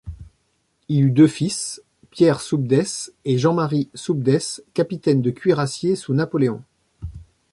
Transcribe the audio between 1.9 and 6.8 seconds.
Pierre Soubdès et Jean-Marie Soubdès, capitaine de cuirassiers sous Napoléon.